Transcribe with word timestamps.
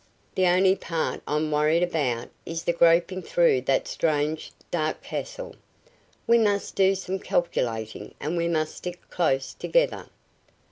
The 0.33 0.47
only 0.47 0.75
part 0.75 1.21
I'm 1.27 1.51
worried 1.51 1.83
about 1.83 2.29
is 2.43 2.63
the 2.63 2.73
groping 2.73 3.21
through 3.21 3.61
that 3.61 3.87
strange, 3.87 4.51
dark 4.71 5.03
castle." 5.03 5.53
"We 6.25 6.39
must 6.39 6.73
do 6.73 6.95
some 6.95 7.19
calculating 7.19 8.15
and 8.19 8.35
we 8.35 8.47
must 8.47 8.75
stick 8.75 8.99
close 9.11 9.53
together. 9.53 10.07